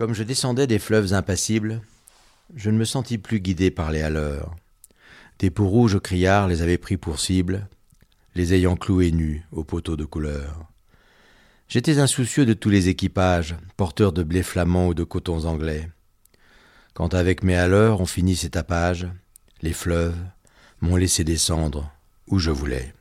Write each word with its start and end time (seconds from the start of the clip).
Comme 0.00 0.14
je 0.14 0.22
descendais 0.22 0.66
des 0.66 0.78
fleuves 0.78 1.12
impassibles, 1.12 1.82
je 2.56 2.70
ne 2.70 2.78
me 2.78 2.86
sentis 2.86 3.18
plus 3.18 3.38
guidé 3.38 3.70
par 3.70 3.92
les 3.92 4.00
haleurs. 4.00 4.56
Des 5.38 5.50
peaux 5.50 5.68
rouges 5.68 6.00
criards 6.00 6.48
les 6.48 6.62
avaient 6.62 6.78
pris 6.78 6.96
pour 6.96 7.20
cible, 7.20 7.68
les 8.34 8.54
ayant 8.54 8.76
cloués 8.76 9.12
nus 9.12 9.44
aux 9.52 9.62
poteaux 9.62 9.98
de 9.98 10.06
couleur. 10.06 10.64
J'étais 11.68 11.98
insoucieux 11.98 12.46
de 12.46 12.54
tous 12.54 12.70
les 12.70 12.88
équipages, 12.88 13.56
porteurs 13.76 14.14
de 14.14 14.22
blé 14.22 14.42
flamand 14.42 14.86
ou 14.88 14.94
de 14.94 15.04
cotons 15.04 15.44
anglais. 15.44 15.90
Quand 16.94 17.12
avec 17.12 17.44
mes 17.44 17.56
haleurs 17.56 18.00
on 18.00 18.06
finit 18.06 18.36
ces 18.36 18.48
tapages, 18.48 19.06
les 19.60 19.74
fleuves 19.74 20.16
m'ont 20.80 20.96
laissé 20.96 21.24
descendre 21.24 21.92
où 22.26 22.38
je 22.38 22.50
voulais. 22.50 22.94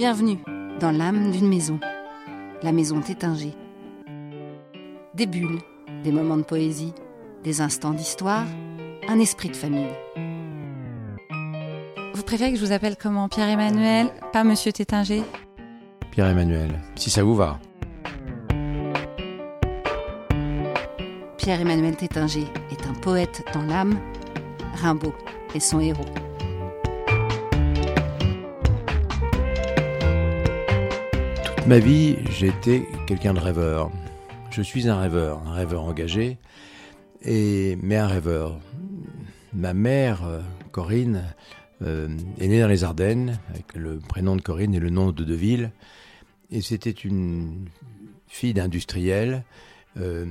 Bienvenue 0.00 0.38
dans 0.80 0.92
l'âme 0.92 1.30
d'une 1.30 1.46
maison, 1.46 1.78
la 2.62 2.72
maison 2.72 3.02
Tétinger. 3.02 3.52
Des 5.12 5.26
bulles, 5.26 5.58
des 6.02 6.10
moments 6.10 6.38
de 6.38 6.42
poésie, 6.42 6.94
des 7.44 7.60
instants 7.60 7.90
d'histoire, 7.90 8.46
un 9.08 9.18
esprit 9.18 9.50
de 9.50 9.56
famille. 9.56 9.92
Vous 12.14 12.22
préférez 12.22 12.52
que 12.52 12.58
je 12.58 12.64
vous 12.64 12.72
appelle 12.72 12.96
comment? 12.96 13.28
Pierre-Emmanuel, 13.28 14.10
pas 14.32 14.42
Monsieur 14.42 14.72
Tétinger? 14.72 15.22
Pierre-Emmanuel, 16.12 16.80
si 16.94 17.10
ça 17.10 17.22
vous 17.22 17.34
va. 17.34 17.58
Pierre-Emmanuel 21.36 21.94
Tétinger 21.96 22.46
est 22.70 22.86
un 22.86 22.94
poète 22.94 23.44
dans 23.52 23.64
l'âme. 23.64 23.98
Rimbaud 24.76 25.12
est 25.54 25.60
son 25.60 25.78
héros. 25.78 26.06
Ma 31.66 31.78
vie, 31.78 32.16
j'ai 32.30 32.48
été 32.48 32.88
quelqu'un 33.06 33.34
de 33.34 33.38
rêveur. 33.38 33.92
Je 34.50 34.62
suis 34.62 34.88
un 34.88 34.98
rêveur, 34.98 35.46
un 35.46 35.52
rêveur 35.52 35.84
engagé, 35.84 36.38
et, 37.22 37.76
mais 37.82 37.96
un 37.96 38.06
rêveur. 38.06 38.58
Ma 39.52 39.74
mère, 39.74 40.24
euh, 40.24 40.40
Corinne, 40.72 41.34
euh, 41.82 42.08
est 42.40 42.48
née 42.48 42.60
dans 42.60 42.68
les 42.68 42.82
Ardennes, 42.82 43.38
avec 43.50 43.74
le 43.74 43.98
prénom 43.98 44.36
de 44.36 44.40
Corinne 44.40 44.74
et 44.74 44.80
le 44.80 44.90
nom 44.90 45.12
de 45.12 45.22
Deville. 45.22 45.70
Et 46.50 46.62
c'était 46.62 46.90
une 46.90 47.68
fille 48.26 48.54
d'industriels 48.54 49.44
euh, 49.96 50.26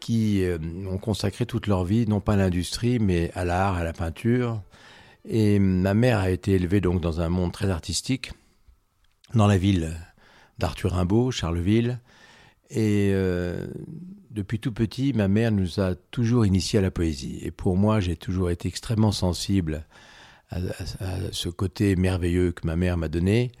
qui 0.00 0.42
ont 0.90 0.98
consacré 0.98 1.46
toute 1.46 1.66
leur 1.66 1.84
vie, 1.84 2.06
non 2.06 2.20
pas 2.20 2.32
à 2.32 2.36
l'industrie, 2.36 2.98
mais 2.98 3.30
à 3.34 3.44
l'art, 3.44 3.76
à 3.76 3.84
la 3.84 3.92
peinture. 3.92 4.62
Et 5.28 5.58
ma 5.58 5.94
mère 5.94 6.18
a 6.18 6.30
été 6.30 6.52
élevée 6.52 6.80
donc 6.80 7.00
dans 7.00 7.20
un 7.20 7.28
monde 7.28 7.52
très 7.52 7.70
artistique, 7.70 8.32
dans 9.34 9.46
la 9.46 9.58
ville 9.58 9.94
d'Arthur 10.58 10.92
Rimbaud, 10.92 11.30
Charleville. 11.30 12.00
Et 12.70 13.10
euh, 13.12 13.66
depuis 14.30 14.60
tout 14.60 14.72
petit, 14.72 15.12
ma 15.12 15.28
mère 15.28 15.52
nous 15.52 15.80
a 15.80 15.94
toujours 15.94 16.44
initiés 16.44 16.78
à 16.78 16.82
la 16.82 16.90
poésie. 16.90 17.38
Et 17.42 17.50
pour 17.50 17.76
moi, 17.76 18.00
j'ai 18.00 18.16
toujours 18.16 18.50
été 18.50 18.68
extrêmement 18.68 19.12
sensible 19.12 19.86
à, 20.50 20.58
ce 21.32 21.48
côté 21.48 21.96
merveilleux 21.96 22.52
que 22.52 22.66
ma 22.66 22.76
mère 22.76 22.96
m'a 22.96 23.08
donné. 23.08 23.52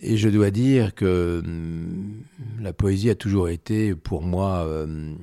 Et 0.00 0.16
je 0.16 0.28
dois 0.28 0.50
dire 0.50 0.94
que 0.94 1.42
hum, 1.44 2.22
la 2.60 2.72
poésie 2.72 3.10
a 3.10 3.14
toujours 3.14 3.48
été 3.48 3.94
pour 3.94 4.22
moi 4.22 4.64
euh, 4.66 5.14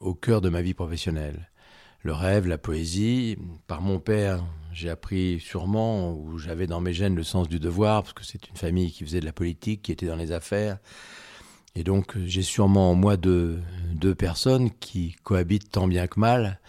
au 0.00 0.14
cœur 0.14 0.40
de 0.40 0.48
ma 0.48 0.62
vie 0.62 0.74
professionnelle. 0.74 1.50
Le 2.04 2.12
rêve, 2.12 2.46
la 2.46 2.58
poésie, 2.58 3.38
par 3.66 3.80
mon 3.80 3.98
père, 3.98 4.44
j'ai 4.74 4.90
appris 4.90 5.40
sûrement, 5.40 6.12
ou 6.12 6.36
j'avais 6.36 6.66
dans 6.66 6.82
mes 6.82 6.92
gènes 6.92 7.16
le 7.16 7.22
sens 7.22 7.48
du 7.48 7.58
devoir, 7.58 8.02
parce 8.02 8.12
que 8.12 8.24
c'est 8.26 8.46
une 8.46 8.56
famille 8.56 8.92
qui 8.92 9.04
faisait 9.04 9.20
de 9.20 9.24
la 9.24 9.32
politique, 9.32 9.80
qui 9.80 9.90
était 9.90 10.04
dans 10.04 10.16
les 10.16 10.30
affaires. 10.30 10.76
Et 11.74 11.82
donc 11.82 12.14
j'ai 12.26 12.42
sûrement 12.42 12.90
en 12.90 12.94
moi 12.94 13.16
deux, 13.16 13.58
deux 13.94 14.14
personnes 14.14 14.70
qui 14.70 15.16
cohabitent 15.24 15.70
tant 15.70 15.88
bien 15.88 16.06
que 16.06 16.20
mal. 16.20 16.60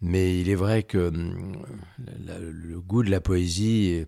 Mais 0.00 0.40
il 0.40 0.48
est 0.48 0.54
vrai 0.54 0.82
que 0.82 1.08
hum, 1.08 1.62
le 2.26 2.80
goût 2.80 3.02
de 3.02 3.10
la 3.10 3.20
poésie 3.20 4.06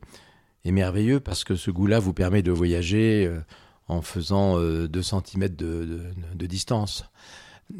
est, 0.64 0.70
merveilleux 0.70 1.20
parce 1.20 1.44
que 1.44 1.54
ce 1.54 1.70
goût-là 1.70 1.98
vous 1.98 2.14
permet 2.14 2.42
de 2.42 2.50
voyager 2.50 3.26
euh, 3.26 3.41
en 3.88 4.00
faisant 4.00 4.58
2 4.58 4.88
cm 5.02 5.48
de, 5.48 6.00
de- 6.34 6.47
distance. 6.47 7.04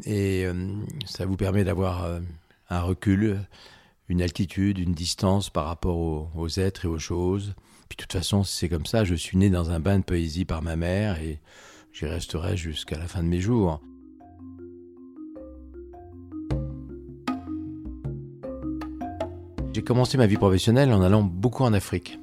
Et 0.05 0.45
euh, 0.45 0.53
ça 1.05 1.25
vous 1.25 1.37
permet 1.37 1.63
d'avoir 1.63 2.03
euh, 2.03 2.19
un 2.73 2.81
recul, 2.81 3.39
une 4.09 4.21
altitude, 4.21 4.79
une 4.79 4.93
distance 4.93 5.49
par 5.49 5.65
rapport 5.65 5.97
aux, 6.35 6.59
êtres 6.59 6.85
et 6.85 6.87
aux 6.87 6.99
choses. 6.99 7.53
Puis 7.89 7.97
de 7.97 8.03
toute 8.03 8.13
façon, 8.13 8.43
c'est 8.43 8.69
comme 8.69 8.85
ça. 8.85 9.03
Je 9.03 9.15
suis 9.15 9.37
né 9.37 9.49
dans 9.49 9.71
un 9.71 9.79
bain 9.79 9.99
de 9.99 10.03
poésie 10.03 10.45
par 10.45 10.61
ma 10.61 10.75
mère 10.75 11.19
et 11.19 11.39
j'y 11.91 12.05
resterai 12.05 12.57
jusqu'à 12.57 12.97
la 12.97 13.07
fin 13.07 13.23
de 13.23 13.27
mes 13.27 13.39
jours. 13.39 13.81
J'ai 19.73 19.81
commencé 19.81 20.17
ma 20.17 20.27
vie 20.27 20.37
professionnelle 20.37 20.93
en 20.93 21.01
allant 21.01 21.23
beaucoup 21.23 21.63
en 21.63 21.73
Afrique, 21.73 22.19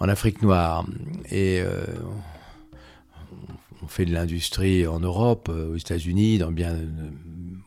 en 0.00 0.08
Afrique 0.08 0.40
noire. 0.40 0.86
Et 1.30 1.60
euh, 1.60 1.84
on 3.82 3.88
fait 3.88 4.06
de 4.06 4.12
l'industrie 4.12 4.86
en 4.86 5.00
Europe, 5.00 5.50
euh, 5.50 5.72
aux 5.72 5.76
États-Unis, 5.76 6.38
dans 6.38 6.50
bien 6.50 6.72
euh, 6.72 7.10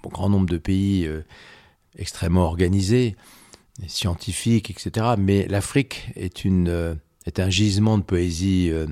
un 0.03 0.09
grand 0.09 0.29
nombre 0.29 0.47
de 0.47 0.57
pays 0.57 1.07
extrêmement 1.97 2.45
organisés, 2.45 3.15
scientifiques, 3.87 4.69
etc. 4.71 5.15
Mais 5.17 5.47
l'Afrique 5.47 6.09
est, 6.15 6.45
euh, 6.45 6.95
est 7.25 7.39
un 7.39 7.49
gisement 7.49 7.97
de 7.97 8.03
poésie 8.03 8.69
euh, 8.71 8.87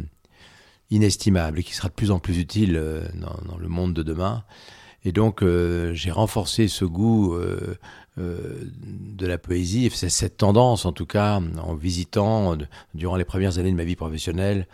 inestimable 0.90 1.59
et 1.59 1.64
qui 1.64 1.74
sera 1.74 1.90
de 1.90 1.94
plus 1.94 2.12
en 2.12 2.19
plus 2.19 2.40
utile 2.40 2.75
euh, 2.75 3.03
dans, 3.16 3.58
le 3.58 3.68
monde 3.68 3.94
de 3.94 4.03
demain. 4.03 4.44
Et 5.06 5.12
donc, 5.12 5.44
j'ai 5.91 6.12
renforcé 6.12 6.69
ce 6.69 6.86
goût 6.86 7.38
de 8.16 9.28
la 9.28 9.38
poésie, 9.38 9.90
cette 9.90 10.38
tendance, 10.38 10.85
en 10.85 10.94
tout 10.94 11.06
cas, 11.06 11.41
en 11.62 11.75
visitant, 11.75 12.58
durant 12.94 13.18
les 13.18 13.25
premières 13.25 13.58
années 13.58 13.72
de 13.72 13.75
ma 13.75 13.84
vie 13.84 13.97
professionnelle, 13.97 14.66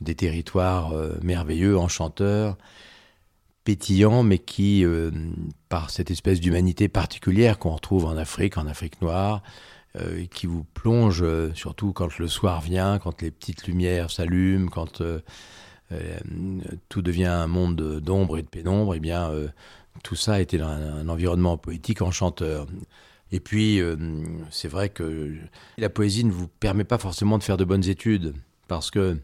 des 0.00 0.14
territoires 0.14 0.94
merveilleux, 1.20 1.76
enchanteurs, 1.76 2.56
pétillants, 3.66 4.22
mais 4.22 4.38
qui, 4.38 4.84
euh, 4.84 5.10
par 5.68 5.90
cette 5.90 6.12
espèce 6.12 6.40
d'humanité 6.40 6.88
particulière 6.88 7.58
qu'on 7.58 7.74
retrouve 7.74 8.04
en 8.04 8.16
Afrique, 8.16 8.56
en 8.56 8.66
Afrique 8.68 9.02
noire, 9.02 9.42
euh, 10.00 10.26
qui 10.26 10.46
vous 10.46 10.64
plonge, 10.74 11.22
euh, 11.22 11.52
surtout 11.54 11.92
quand 11.92 12.18
le 12.18 12.28
soir 12.28 12.60
vient, 12.60 12.98
quand 12.98 13.22
les 13.22 13.30
petites 13.30 13.66
lumières 13.66 14.10
s'allument, 14.10 14.68
quand 14.68 15.00
euh, 15.00 15.20
tout 16.88 17.02
devient 17.02 17.24
un 17.24 17.46
monde 17.46 18.00
d'ombre 18.00 18.38
et 18.38 18.42
de 18.42 18.46
pénombre, 18.46 18.94
et 18.94 19.00
bien 19.00 19.30
tout 20.02 20.16
ça 20.16 20.40
était 20.40 20.58
dans 20.58 20.68
un, 20.68 21.08
environnement 21.08 21.56
poétique 21.56 22.02
enchanteur. 22.02 22.66
Et 23.32 23.40
puis, 23.40 23.80
c'est 24.50 24.68
vrai 24.68 24.88
que 24.88 25.32
la 25.78 25.88
poésie 25.88 26.24
ne 26.24 26.32
vous 26.32 26.48
permet 26.48 26.84
pas 26.84 26.98
forcément 26.98 27.38
de 27.38 27.44
faire 27.44 27.56
de 27.56 27.64
bonnes 27.64 27.88
études, 27.88 28.34
parce 28.68 28.90
que 28.90 29.16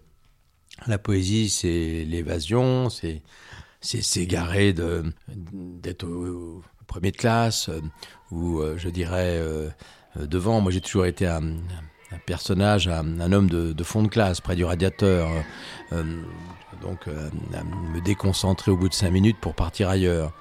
la 0.87 0.99
poésie, 0.99 1.49
c'est 1.49 2.05
l'évasion, 2.05 2.89
c'est 2.91 3.23
c'est 3.83 4.03
s'égarer 4.03 4.73
de- 4.73 5.05
d'être 5.29 6.05
au, 6.05 6.61
au 6.61 6.63
premier 6.87 7.11
de 7.11 7.17
classe, 7.17 7.69
euh, 7.69 7.81
ou 8.31 8.61
euh, 8.61 8.77
je 8.79 8.89
dirais 8.89 9.37
euh, 9.39 9.69
devant. 10.17 10.61
Moi, 10.61 10.73
j'ai 10.73 10.81
toujours 10.81 11.05
été 11.07 11.27
un, 11.27 11.43
un 11.43 12.19
personnage, 12.27 12.89
un, 12.89 13.21
un 13.21 13.33
homme 13.33 13.51
de, 13.51 13.73
de 13.73 13.85
fond 13.85 14.03
de 14.03 14.09
classe, 14.09 14.41
près 14.41 14.57
du 14.57 14.65
radiateur. 14.65 15.29
euh, 15.93 15.97
euh, 15.99 16.23
donc, 16.81 17.07
euh, 17.07 17.29
me 17.95 18.01
déconcentrer 18.01 18.71
au 18.73 18.77
bout 18.77 18.89
de 18.89 18.95
cinq 18.95 19.11
minutes 19.11 19.37
pour 19.41 19.55
partir 19.55 19.89
ailleurs. 19.89 20.33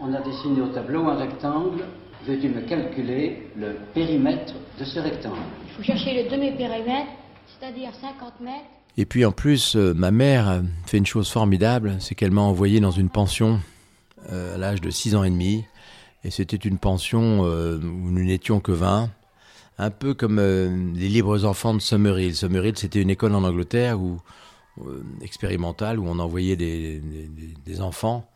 On 0.00 0.12
a 0.14 0.20
dessiné 0.20 0.60
au 0.60 0.68
tableau 0.68 1.06
un 1.08 1.16
rectangle. 1.16 1.84
Veux-tu 2.26 2.48
me 2.48 2.60
calculer 2.62 3.50
le 3.56 3.76
périmètre 3.92 4.54
de 4.78 4.84
ce 4.84 4.98
rectangle? 5.00 5.36
Il 5.68 5.74
faut 5.74 5.82
chercher 5.82 6.22
le 6.22 6.30
demi-périmètre, 6.30 7.10
c'est-à-dire 7.58 7.90
50 8.00 8.40
mètres. 8.40 8.64
Et 8.96 9.06
puis 9.06 9.24
en 9.24 9.32
plus, 9.32 9.74
euh, 9.74 9.92
ma 9.92 10.10
mère 10.10 10.62
fait 10.86 10.98
une 10.98 11.06
chose 11.06 11.28
formidable, 11.28 11.96
c'est 11.98 12.14
qu'elle 12.14 12.30
m'a 12.30 12.42
envoyé 12.42 12.80
dans 12.80 12.92
une 12.92 13.10
pension 13.10 13.60
euh, 14.30 14.54
à 14.54 14.58
l'âge 14.58 14.80
de 14.80 14.90
6 14.90 15.16
ans 15.16 15.24
et 15.24 15.30
demi. 15.30 15.64
Et 16.22 16.30
c'était 16.30 16.56
une 16.56 16.78
pension 16.78 17.44
euh, 17.44 17.76
où 17.76 18.10
nous 18.10 18.24
n'étions 18.24 18.60
que 18.60 18.72
20, 18.72 19.10
un 19.78 19.90
peu 19.90 20.14
comme 20.14 20.38
les 20.38 21.08
libres 21.08 21.44
enfants 21.44 21.74
de 21.74 21.80
Summerhill. 21.80 22.36
Summerhill, 22.36 22.78
c'était 22.78 23.02
une 23.02 23.10
école 23.10 23.34
en 23.34 23.42
Angleterre 23.42 24.00
où, 24.00 24.20
expérimentale 25.20 25.98
où 25.98 26.06
on 26.06 26.18
envoyait 26.20 26.56
des, 26.56 27.80
enfants 27.80 28.28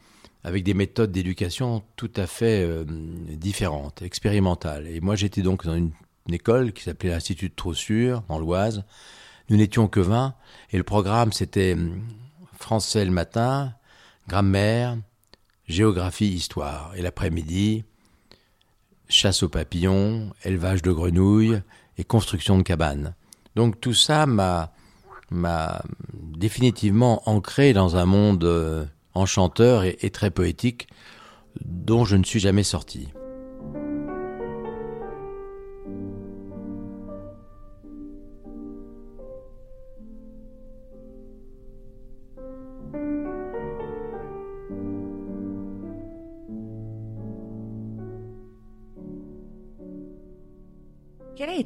avec 0.43 0.65
des 0.65 0.75
méthodes 0.75 1.13
d'éducation 1.13 1.83
tout 1.95 2.11
à 2.17 2.27
fait 2.27 2.69
différentes, 2.85 4.03
expérimentales. 4.03 4.89
Et 4.89 5.01
moi, 5.01 5.15
j'étais 5.15 5.43
donc 5.43 5.65
dans 5.65 5.77
une, 5.77 5.93
une 6.27 6.35
école 6.35 6.73
qui 6.73 6.83
s'appelait 6.83 7.11
l'Institut 7.11 7.51
de 7.51 7.55
Trossure, 7.55 8.23
dans 8.29 8.41
l'Oise. 8.41 8.85
Nous 9.49 9.57
n'étions 9.57 9.89
que 9.89 10.01
20, 10.01 10.35
et 10.73 10.77
le 10.77 10.83
programme, 10.83 11.33
c'était 11.33 11.73
hum, 11.73 12.03
français 12.59 13.05
le 13.05 13.11
matin, 13.11 13.75
grammaire, 14.29 14.97
géographie, 15.67 16.29
histoire. 16.29 16.93
Et 16.97 17.03
l'après-midi, 17.03 17.85
chasse 19.09 19.43
aux 19.43 19.49
papillons, 19.49 20.33
élevage 20.45 20.83
de 20.83 20.93
grenouilles 20.93 21.63
et 21.97 22.05
construction 22.05 22.59
de 22.59 22.63
cabanes. 22.63 23.15
Donc 23.57 23.81
tout 23.81 23.95
ça 23.95 24.27
m'a 24.27 24.73
m'a 25.31 25.83
définitivement 26.13 27.23
ancré 27.29 27.75
dans 27.75 27.97
un 27.97 28.07
monde 28.07 28.45
euh, 28.45 28.87
enchanteur 29.13 29.85
et, 29.85 29.99
et 30.01 30.11
très 30.11 30.31
poétique 30.31 30.89
dont 31.65 32.05
je 32.07 32.17
ne 32.17 32.25
suis 32.25 32.41
jamais 32.41 32.63
sorti. 32.63 33.09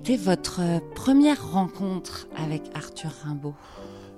Été 0.03 0.17
votre 0.17 0.61
euh, 0.61 0.81
première 0.97 1.53
rencontre 1.53 2.27
avec 2.37 2.63
Arthur 2.75 3.13
Rimbaud 3.23 3.55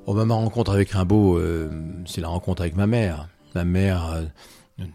Oh, 0.07 0.15
ma 0.15 0.35
rencontre 0.35 0.73
avec 0.73 0.93
Rimbaud, 0.93 1.37
euh, 1.37 1.69
c'est 2.07 2.23
la 2.23 2.29
rencontre 2.29 2.63
avec 2.63 2.75
ma 2.75 2.87
mère. 2.87 3.29
Ma 3.55 3.67
mère, 3.67 4.11
euh, 4.81 4.87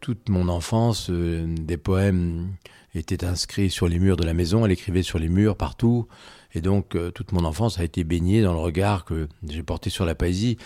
toute 0.00 0.30
mon 0.30 0.48
enfance, 0.48 1.10
des 1.10 1.76
poèmes 1.76 2.54
étaient 2.94 3.22
inscrits 3.22 3.68
sur 3.68 3.86
les 3.86 3.98
murs 3.98 4.16
de 4.16 4.24
la 4.24 4.32
maison. 4.32 4.64
Elle 4.64 4.72
écrivait 4.72 5.02
sur 5.02 5.18
les 5.18 5.28
murs 5.28 5.56
partout. 5.56 6.08
Et 6.54 6.62
donc, 6.62 6.96
toute 7.12 7.32
mon 7.32 7.44
enfance 7.44 7.78
a 7.78 7.84
été 7.84 8.02
baignée 8.02 8.40
dans 8.40 8.54
le 8.54 8.60
regard 8.60 9.04
que 9.04 9.28
j'ai 9.46 9.62
porté 9.62 9.90
sur 9.90 10.06
la 10.06 10.14
poésie. 10.14 10.56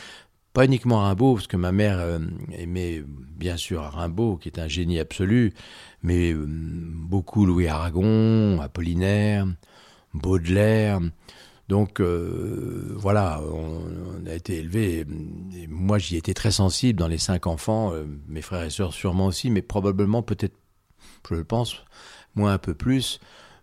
Pas 0.54 0.66
uniquement 0.66 1.00
Rimbaud, 1.00 1.34
parce 1.34 1.48
que 1.48 1.56
ma 1.56 1.72
mère 1.72 1.98
euh, 1.98 2.20
aimait 2.52 3.02
bien 3.04 3.56
sûr 3.56 3.82
Rimbaud, 3.82 4.36
qui 4.36 4.48
est 4.48 4.60
un 4.60 4.68
génie 4.68 5.00
absolu, 5.00 5.52
mais 6.04 6.32
euh, 6.32 6.46
beaucoup 6.46 7.44
Louis 7.44 7.66
Aragon, 7.66 8.60
Apollinaire, 8.60 9.48
Baudelaire. 10.14 11.00
Donc 11.68 11.98
euh, 11.98 12.94
voilà, 12.96 13.40
on, 13.42 14.24
a 14.26 14.32
été 14.32 14.58
élevés. 14.58 15.04
Moi, 15.68 15.98
j'y 15.98 16.16
étais 16.16 16.34
très 16.34 16.52
sensible 16.52 17.00
dans 17.00 17.08
les 17.08 17.18
cinq 17.18 17.48
enfants, 17.48 17.92
mes 18.28 18.40
frères 18.40 18.62
et 18.62 18.70
sœurs 18.70 18.94
sûrement 18.94 19.26
aussi, 19.26 19.50
mais 19.50 19.60
probablement 19.60 20.22
peut-être, 20.22 20.54
je 21.28 21.34
le 21.34 21.42
pense, 21.42 21.82
moi 22.36 22.52
un 22.52 22.58
peu 22.58 22.74
plus. 22.74 23.18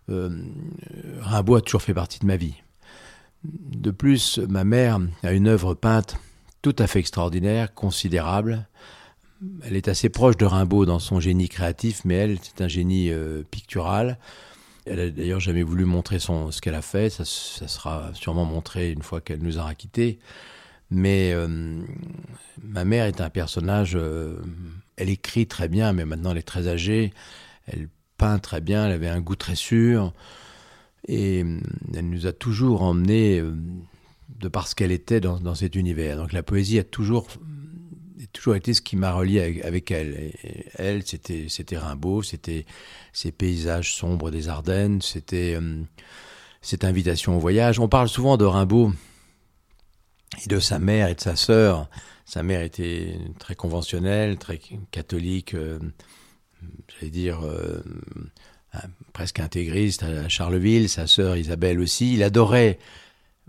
Rimbaud 0.08 1.54
a 1.54 1.62
toujours 1.62 1.80
fait 1.80 1.94
partie 1.94 2.18
de 2.18 2.26
ma 2.26 2.36
vie. 2.36 2.56
De 3.44 3.90
plus, 3.90 4.36
ma 4.36 4.64
mère 4.64 5.00
a 5.22 5.32
une 5.32 5.48
œuvre 5.48 5.72
peinte 5.72 6.18
tout 6.62 6.76
à 6.78 6.86
fait 6.86 7.00
extraordinaire, 7.00 7.74
considérable. 7.74 8.66
Elle 9.64 9.74
est 9.74 9.88
assez 9.88 10.08
proche 10.08 10.36
de 10.36 10.44
Rimbaud 10.44 10.86
dans 10.86 11.00
son 11.00 11.18
génie 11.18 11.48
créatif, 11.48 12.04
mais 12.04 12.14
elle, 12.14 12.38
c'est 12.40 12.62
un 12.62 12.68
génie 12.68 13.10
euh, 13.10 13.42
pictural. 13.50 14.18
Elle 14.86 15.00
a 15.00 15.10
d'ailleurs 15.10 15.40
jamais 15.40 15.64
voulu 15.64 15.84
montrer 15.84 16.20
ce 16.20 16.60
qu'elle 16.60 16.76
a 16.76 16.82
fait. 16.82 17.10
Ça, 17.10 17.24
sera 17.24 18.10
sûrement 18.14 18.44
montré 18.44 18.92
une 18.92 19.02
fois 19.02 19.20
qu'elle 19.20 19.42
nous 19.42 19.58
aura 19.58 19.74
quittés. 19.74 20.20
Mais 20.90 21.32
euh, 21.32 21.80
ma 22.62 22.84
mère 22.84 23.06
est 23.06 23.20
un 23.20 23.30
personnage. 23.30 23.96
euh, 23.96 24.40
elle 24.96 25.08
écrit 25.08 25.46
très 25.46 25.68
bien, 25.68 25.92
mais 25.92 26.04
maintenant 26.04 26.30
elle 26.32 26.38
est 26.38 26.42
très 26.42 26.68
âgée. 26.68 27.12
Elle 27.66 27.88
peint 28.18 28.38
très 28.38 28.60
bien. 28.60 28.86
Elle 28.86 28.92
avait 28.92 29.08
un 29.08 29.20
goût 29.20 29.36
très 29.36 29.56
sûr. 29.56 30.12
Et 31.08 31.40
elle 31.94 32.08
nous 32.08 32.26
a 32.28 32.32
toujours 32.32 32.82
emmenés, 32.82 33.42
de 34.38 34.48
par 34.48 34.68
ce 34.68 34.74
qu'elle 34.74 34.92
était 34.92 35.20
dans, 35.20 35.38
dans 35.38 35.54
cet 35.54 35.76
univers. 35.76 36.16
Donc 36.16 36.32
la 36.32 36.42
poésie 36.42 36.78
a 36.78 36.84
toujours, 36.84 37.28
a 38.22 38.26
toujours 38.32 38.56
été 38.56 38.74
ce 38.74 38.82
qui 38.82 38.96
m'a 38.96 39.12
relié 39.12 39.62
avec, 39.62 39.90
elle. 39.90 40.32
Elle, 40.74 41.06
c'était, 41.06 41.46
c'était 41.48 41.78
Rimbaud, 41.78 42.22
c'était 42.22 42.66
ces 43.12 43.32
paysages 43.32 43.94
sombres 43.94 44.30
des 44.30 44.48
Ardennes, 44.48 45.00
c'était 45.00 45.54
euh, 45.60 45.82
cette 46.60 46.84
invitation 46.84 47.36
au 47.36 47.40
voyage. 47.40 47.78
On 47.78 47.88
parle 47.88 48.08
souvent 48.08 48.36
de 48.36 48.44
Rimbaud 48.44 48.92
et 50.44 50.48
de 50.48 50.58
sa 50.58 50.78
mère 50.78 51.08
et 51.08 51.14
de 51.14 51.20
sa 51.20 51.36
sœur. 51.36 51.88
Sa 52.24 52.42
mère 52.42 52.62
était 52.62 53.18
très 53.38 53.54
conventionnelle, 53.54 54.38
très 54.38 54.60
catholique, 54.90 55.54
euh, 55.54 55.78
j'allais 56.88 57.10
dire 57.10 57.40
euh, 57.44 57.82
presque 59.12 59.40
intégriste 59.40 60.02
à 60.02 60.28
Charleville. 60.28 60.88
Sa 60.88 61.06
sœur 61.06 61.36
Isabelle 61.36 61.80
aussi. 61.80 62.14
Il 62.14 62.22
adorait 62.22 62.78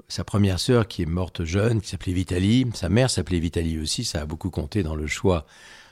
sa 0.07 0.23
première 0.23 0.59
sœur 0.59 0.87
qui 0.87 1.01
est 1.03 1.07
morte 1.07 1.43
jeune, 1.43 1.81
qui 1.81 1.89
s'appelait 1.89 2.13
Vitalie. 2.13 2.65
Sa 2.73 2.89
mère 2.89 3.09
s'appelait 3.09 3.39
Vitalie 3.39 3.79
aussi. 3.79 4.05
Ça 4.05 4.21
a 4.21 4.25
beaucoup 4.25 4.49
compté 4.49 4.83
dans 4.83 4.95
le 4.95 5.07
choix 5.07 5.45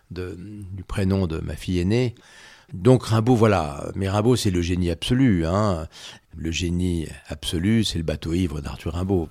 du 0.10 0.84
prénom 0.88 1.28
de 1.28 1.40
ma 1.40 1.56
fille 1.56 1.80
aînée. 1.80 2.16
Donc 2.74 3.04
Rimbaud, 3.04 3.36
voilà. 3.36 3.92
Mais 3.96 4.10
Rimbaud, 4.10 4.36
c'est 4.36 4.52
le 4.52 4.62
génie 4.62 4.90
absolu. 4.90 5.46
Hein. 5.46 5.88
Le 6.36 6.52
génie 6.52 7.08
absolu, 7.28 7.84
c'est 7.84 7.98
le 7.98 8.04
bateau 8.04 8.34
ivre 8.34 8.62
d'Arthur 8.62 8.94
Rimbaud. 8.94 9.30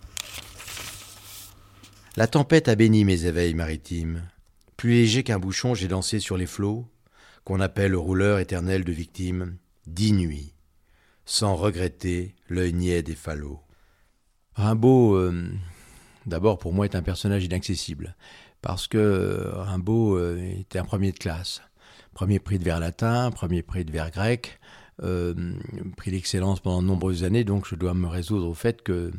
La 2.17 2.27
tempête 2.27 2.69
a 2.69 2.75
béni 2.75 3.05
mes 3.05 3.27
éveils 3.27 3.55
maritimes. 3.55 4.23
Plus 4.77 4.91
léger 4.91 5.23
qu'un 5.23 5.39
bouchon, 5.39 5.75
j'ai 5.75 5.89
dansé 5.89 6.21
sur 6.21 6.37
les 6.37 6.47
flots, 6.47 6.87
qu'on 7.45 7.61
appelle 7.61 7.93
le 7.93 7.99
rouleur 7.99 8.39
éternel 8.39 8.85
de 8.85 8.93
victimes, 8.93 9.57
dix 9.87 10.13
nuits, 10.13 10.55
sans 11.25 11.55
regretter 11.55 12.35
l'œil 12.49 12.73
niais 12.73 13.03
des 13.03 13.15
falots. 13.15 13.61
Rimbaud, 14.61 15.15
euh, 15.15 15.51
d'abord 16.27 16.59
pour 16.59 16.73
moi, 16.73 16.85
est 16.85 16.95
un 16.95 17.03
personnage 17.03 17.45
inaccessible, 17.45 18.15
parce 18.63 18.87
que 18.87 18.99
euh, 18.99 19.53
Rimbaud 19.55 20.17
euh, 20.17 20.39
était 20.61 20.79
un 20.79 20.85
premier 20.85 21.13
de 21.13 21.19
classe. 21.19 21.63
Premier 22.13 22.39
prix 22.39 22.59
de 22.59 22.65
vers 22.65 22.81
latin, 22.81 23.31
premier 23.31 23.63
prix 23.63 23.85
de 23.85 23.93
vers 23.93 24.11
grec, 24.11 24.59
prix 24.99 26.11
d'excellence 26.11 26.61
pendant 26.61 26.83
de 26.83 26.87
nombreuses 26.87 27.25
années, 27.25 27.45
donc 27.45 27.67
je 27.67 27.75
dois 27.75 27.95
me 27.95 28.07
résoudre 28.07 28.49
au 28.49 28.53
fait 28.53 28.83
que 28.83 29.13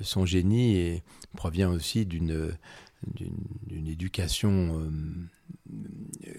son 0.00 0.24
génie 0.24 1.02
provient 1.36 1.68
aussi 1.68 2.06
d'une 2.06 2.56
éducation 3.70 4.88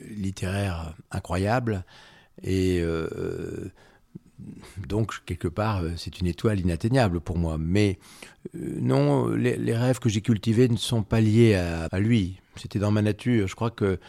littéraire 0.09 0.95
incroyable 1.11 1.83
et 2.41 2.81
donc 4.87 5.23
quelque 5.25 5.47
part 5.47 5.83
euh, 5.83 5.91
c'est 5.97 6.19
une 6.19 6.27
étoile 6.27 6.59
inatteignable 6.59 7.19
pour 7.19 7.37
moi. 7.37 7.57
Mais 7.57 7.99
euh, 8.55 8.77
non 8.79 9.29
les, 9.29 9.75
rêves 9.75 9.99
que 9.99 10.09
j'ai 10.09 10.21
cultivés 10.21 10.67
ne 10.69 10.77
sont 10.77 11.03
pas 11.03 11.21
liés 11.21 11.55
à, 11.55 11.99
lui. 11.99 12.39
C'était 12.55 12.79
dans 12.79 12.91
ma 12.91 13.01
nature. 13.01 13.47
Je 13.47 13.55
crois 13.55 13.71
que 13.71 13.85
euh, 13.85 13.99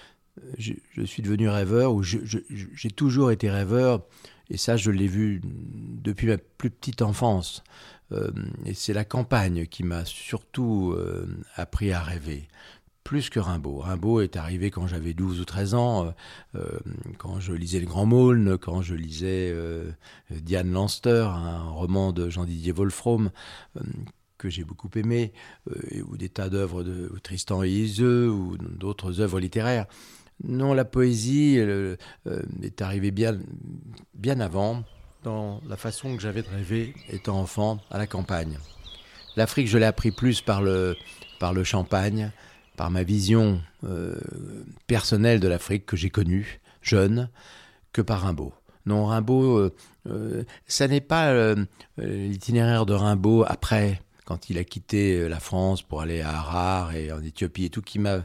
je, 0.59 1.05
suis 1.05 1.23
devenu 1.23 1.49
rêveur 1.49 1.95
ou 1.95 2.03
j'ai 2.03 2.91
toujours 2.91 3.31
été 3.31 3.51
rêveur. 3.51 4.03
Et 4.51 4.57
ça 4.57 4.77
je 4.77 4.91
l'ai 4.91 5.09
vu 5.09 5.41
depuis 5.45 6.27
ma 6.27 6.39
plus 6.39 6.71
petite 6.71 7.03
enfance. 7.03 7.63
Et 8.65 8.75
c'est 8.75 8.93
la 8.93 9.05
campagne 9.05 9.67
qui 9.67 9.83
m'a 9.83 10.05
surtout 10.05 10.95
appris 11.57 11.91
à 11.91 12.01
rêver. 12.01 12.47
Plus 13.05 13.29
que 13.29 13.39
Rimbaud. 13.39 13.81
Rimbaud 13.81 14.23
est 14.23 14.37
arrivé 14.37 14.71
quand 14.71 14.87
j'avais 14.87 15.13
12 15.13 15.39
ou 15.39 15.45
13 15.45 15.75
ans, 15.75 16.07
euh, 16.07 16.11
euh, 16.57 16.79
quand 17.19 17.39
je 17.39 17.53
lisais 17.53 17.79
Le 17.79 17.87
Grand 17.87 18.07
Maulne, 18.07 18.57
quand 18.57 18.81
je 18.81 18.95
lisais 18.95 19.51
euh, 19.53 19.91
Diane 20.31 20.73
Lanster, 20.73 21.29
un 21.29 21.69
roman 21.69 22.13
de 22.13 22.31
Jean-Didier 22.31 22.73
Wolfram, 22.73 23.31
que 24.39 24.49
j'ai 24.49 24.65
beaucoup 24.65 24.89
aimé, 24.95 25.35
ou 26.07 26.17
des 26.17 26.31
tas 26.31 26.49
d'œuvres 26.49 26.83
de 26.83 27.13
Tristan 27.23 27.63
et 27.63 27.69
Iseux, 27.69 28.31
ou 28.31 28.57
d'autres 28.57 29.21
œuvres 29.21 29.39
littéraires. 29.39 29.87
Non, 30.43 30.73
la 30.73 30.87
poésie 30.87 31.57
est 31.57 32.83
arrivée 32.83 33.11
bien, 33.11 33.39
bien 34.15 34.41
avant, 34.41 34.83
dans 35.23 35.61
la 35.69 35.77
façon 35.77 36.17
que 36.17 36.23
j'avais 36.23 36.43
de 36.43 36.49
rêver 36.49 36.95
étant 37.11 37.39
enfant 37.39 37.81
à 37.91 37.99
la 37.99 38.07
campagne. 38.07 38.59
L'Afrique, 39.37 39.69
je 39.69 39.79
l'ai 39.79 39.87
appris 39.87 40.11
plus 40.11 40.41
par 40.41 40.63
le, 40.63 40.97
par 41.39 41.53
le 41.53 41.65
champagne, 41.65 42.33
par 42.77 42.91
ma 42.91 43.03
vision 43.03 43.61
euh, 43.85 44.15
personnelle 44.87 45.41
de 45.41 45.49
l'Afrique 45.49 45.87
que 45.87 45.97
j'ai 45.97 46.11
connue, 46.11 46.61
jeune, 46.83 47.29
que 47.93 48.03
par 48.03 48.23
Rimbaud. 48.23 48.53
Non, 48.87 49.07
Rimbaud, 49.07 49.59
euh, 49.59 49.75
euh, 50.09 50.45
ça 50.67 50.89
n'est 50.89 51.01
pas 51.01 51.31
euh, 51.31 51.57
l'itinéraire 51.97 52.85
de 52.85 52.93
Rimbaud 52.93 53.45
après, 53.47 54.03
quand 54.27 54.51
il 54.51 54.59
a 54.59 54.65
quitté 54.65 55.29
la 55.29 55.41
France 55.41 55.83
pour 55.83 56.03
aller 56.03 56.21
à 56.21 56.31
Harar 56.31 56.95
et 56.95 57.11
en 57.13 57.23
Éthiopie 57.23 57.67
et 57.67 57.71
tout, 57.71 57.83
qui 57.83 57.99
m'a 57.99 58.25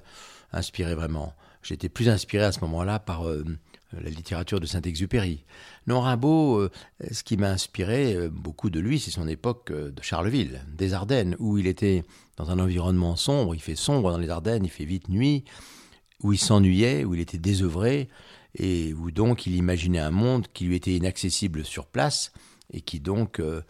inspiré 0.52 0.96
vraiment. 0.96 1.34
J'étais 1.62 1.90
plus 1.90 2.10
inspiré 2.10 2.44
à 2.44 2.52
ce 2.52 2.62
moment-là 2.62 3.00
par 3.00 3.24
la 3.94 4.10
littérature 4.10 4.60
de 4.60 4.66
Saint-Exupéry. 4.66 5.44
Non, 5.88 6.02
Rimbaud, 6.02 6.60
euh, 6.60 6.72
ce 7.12 7.24
qui 7.24 7.38
m'a 7.38 7.50
inspiré 7.50 8.16
euh, 8.16 8.30
beaucoup 8.30 8.70
de 8.70 8.80
lui, 8.80 9.00
c'est 9.00 9.12
son 9.12 9.28
époque 9.28 9.72
euh, 9.72 9.92
de 9.92 10.02
Charleville, 10.04 10.62
des 10.72 10.94
Ardennes, 10.94 11.36
où 11.40 11.58
il 11.58 11.68
était 11.68 12.04
dans 12.38 12.52
un 12.52 12.60
environnement 12.60 13.16
sombre, 13.16 13.56
il 13.56 13.62
fait 13.62 13.76
sombre 13.76 14.12
dans 14.12 14.18
les 14.18 14.30
Ardennes, 14.30 14.66
il 14.66 14.72
fait 14.72 14.86
vite 14.86 15.10
nuit, 15.10 15.44
où 16.24 16.34
il 16.34 16.40
s'ennuyait, 16.40 17.04
où 17.04 17.16
il 17.16 17.22
était 17.22 17.38
désœuvré, 17.38 18.10
et 18.56 18.94
où 18.94 19.12
donc 19.12 19.46
il 19.46 19.56
imaginait 19.56 20.00
un 20.00 20.12
monde 20.12 20.48
qui 20.54 20.66
lui 20.66 20.76
était 20.76 20.96
inaccessible 20.96 21.66
sur 21.66 21.86
place, 21.86 22.32
et 22.72 22.82
qui 22.82 23.00
donc 23.00 23.40
euh, 23.40 23.62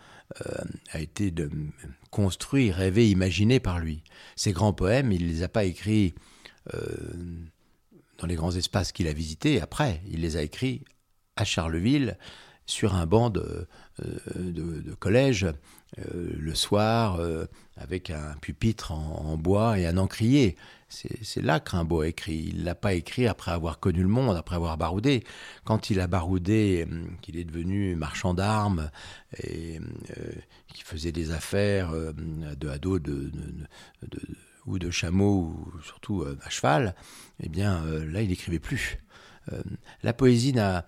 euh, 0.46 0.64
a 0.92 1.00
été 1.00 1.34
construit, 2.12 2.72
rêvé, 2.72 3.10
imaginé 3.10 3.60
par 3.60 3.80
lui. 3.80 4.04
Ses 4.36 4.52
grands 4.52 4.74
poèmes, 4.74 5.12
il 5.12 5.26
ne 5.26 5.32
les 5.32 5.44
a 5.44 5.50
pas 5.50 5.66
écrits 5.66 6.14
euh, 6.74 6.80
dans 8.20 8.28
les 8.28 8.36
grands 8.36 8.56
espaces 8.56 8.92
qu'il 8.92 9.08
a 9.08 9.14
visités, 9.14 9.62
après, 9.62 10.02
il 10.10 10.22
les 10.22 10.38
a 10.38 10.42
écrits 10.42 10.84
à 11.36 11.46
Charleville, 11.46 12.18
sur 12.66 12.94
un 12.94 13.08
banc 13.08 13.32
de, 13.32 13.68
de, 14.36 14.94
collège 14.94 15.48
le 15.98 16.54
soir 16.54 17.20
avec 17.78 18.12
un 18.12 18.36
pupitre 18.42 18.92
en, 18.92 19.38
bois 19.38 19.80
et 19.80 19.88
un 19.88 19.98
encrier. 19.98 20.56
C'est 20.88 21.42
là 21.42 21.60
que 21.60 21.72
Rimbaud 21.72 22.02
a 22.02 22.08
écrit. 22.08 22.52
Il 22.54 22.64
l'a 22.64 22.76
pas 22.76 22.94
écrit 22.94 23.28
après 23.28 23.52
avoir 23.52 23.80
connu 23.80 24.02
le 24.02 24.08
monde, 24.08 24.36
après 24.36 24.56
avoir 24.56 24.78
baroudé. 24.78 25.24
Quand 25.64 25.90
il 25.90 26.00
a 26.00 26.08
baroudé, 26.08 26.88
qu'il 27.22 27.38
est 27.38 27.44
devenu 27.44 27.96
marchand 27.96 28.36
d'armes 28.36 28.92
et 29.44 29.80
qui 30.74 30.84
faisait 30.84 31.12
des 31.12 31.32
affaires 31.32 31.92
de 31.92 32.68
à 32.68 32.78
de 32.78 33.32
ou 34.66 34.80
de 34.80 34.92
chameau, 34.92 35.54
ou 35.76 35.82
surtout 35.82 36.22
euh, 36.22 36.38
à 36.44 36.50
cheval, 36.50 36.96
eh 37.42 37.50
bien 37.50 37.84
euh, 37.86 38.10
là, 38.12 38.22
il 38.22 38.30
n'écrivait 38.30 38.60
plus. 38.60 39.00
Euh, 39.52 39.62
la 40.04 40.14
poésie 40.14 40.54
n'a. 40.54 40.86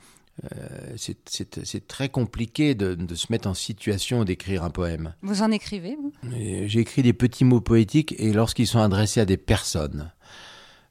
c'est 0.96 1.88
très 1.88 2.10
compliqué 2.10 2.74
de, 2.74 3.16
se 3.16 3.28
mettre 3.32 3.48
en 3.48 3.54
situation 3.54 4.24
d'écrire 4.24 4.63
un 4.63 4.70
poème. 4.70 5.13
Vous 5.22 5.42
en 5.42 5.51
écrivez, 5.51 5.96
vous? 5.96 6.13
J'ai 6.32 6.80
écrit 6.80 7.04
des 7.04 7.13
petits 7.13 7.44
mots 7.44 7.62
poétiques 7.62 8.16
et 8.18 8.34
lorsqu'ils 8.34 8.68
sont 8.68 8.80
adressés 8.80 9.20
à 9.20 9.25
des 9.25 9.38
personnes. 9.38 10.12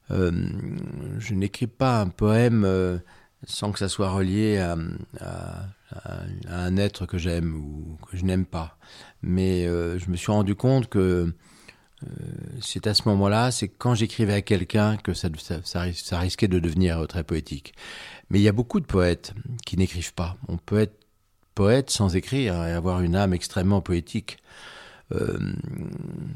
je 0.09 1.33
n'écris 1.33 1.67
pas 1.67 2.01
un 2.01 2.07
poème 2.07 3.01
sans 3.45 3.71
que 3.71 3.79
ça 3.79 3.89
soit 3.89 4.11
relié 4.11 4.57
à, 4.57 4.77
un 6.47 6.77
être 6.77 7.05
que 7.05 7.17
j'aime 7.17 7.55
ou 7.55 7.97
que 8.05 8.15
je 8.15 8.23
n'aime 8.23 8.45
pas. 8.45 8.77
Mais 9.21 9.65
je 9.65 10.09
me 10.09 10.15
suis 10.15 10.31
rendu 10.31 10.55
compte 10.55 10.87
que 10.87 11.33
c'est 12.61 12.87
à 12.87 12.93
ce 12.93 13.07
moment-là, 13.09 13.51
c'est 13.51 13.67
quand 13.67 13.95
j'écrivais 13.95 14.33
à 14.33 14.41
quelqu'un 14.41 14.97
que 14.97 15.13
ça, 15.13 15.29
risquait 16.19 16.47
de 16.47 16.59
devenir 16.59 17.05
très 17.07 17.23
poétique. 17.23 17.73
Mais 18.29 18.39
il 18.39 18.43
y 18.43 18.47
a 18.47 18.53
beaucoup 18.53 18.79
de 18.79 18.85
poètes 18.85 19.33
qui 19.65 19.77
n'écrivent 19.77 20.13
pas. 20.13 20.37
On 20.47 20.57
peut 20.57 20.79
être 20.79 20.97
poète 21.55 21.89
sans 21.89 22.15
écrire 22.15 22.55
et 22.65 22.71
avoir 22.71 23.01
une 23.01 23.15
âme 23.15 23.33
extrêmement 23.33 23.81
poétique. 23.81 24.37
Euh, 25.13 25.37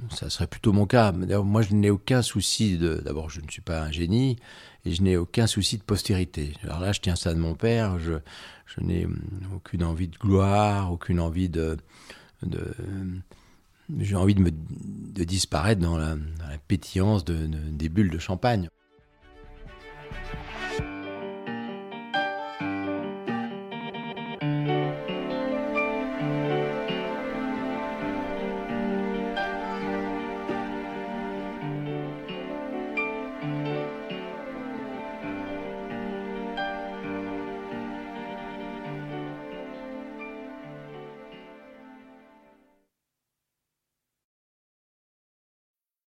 ça 0.09 0.29
serait 0.29 0.47
plutôt 0.47 0.73
mon 0.73 0.85
cas. 0.85 1.13
Moi, 1.13 1.61
je 1.61 1.73
n'ai 1.73 1.89
aucun 1.89 2.21
souci 2.21 2.77
de. 2.77 3.01
D'abord, 3.03 3.29
je 3.29 3.39
ne 3.39 3.49
suis 3.49 3.61
pas 3.61 3.81
un 3.81 3.91
génie 3.91 4.37
et 4.83 4.91
je 4.91 5.01
n'ai 5.01 5.15
aucun 5.15 5.47
souci 5.47 5.77
de 5.77 5.83
postérité. 5.83 6.53
Alors 6.63 6.81
là, 6.81 6.91
je 6.91 6.99
tiens 6.99 7.15
ça 7.15 7.33
de 7.33 7.39
mon 7.39 7.55
père. 7.55 7.97
Je, 7.99 8.15
n'ai 8.81 9.07
aucune 9.55 9.83
envie 9.83 10.09
de 10.09 10.17
gloire, 10.17 10.91
aucune 10.91 11.21
envie 11.21 11.47
de 11.47 11.77
j'ai 13.99 14.15
envie 14.15 14.35
de, 14.35 14.41
me, 14.41 14.51
de 14.51 15.23
disparaître 15.23 15.81
dans 15.81 15.97
la, 15.97 16.15
pétillance 16.67 17.23
des 17.25 17.89
bulles 17.89 18.09
de 18.09 18.17
champagne. 18.17 18.69